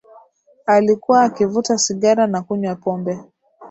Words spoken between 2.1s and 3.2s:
na kunywa pombe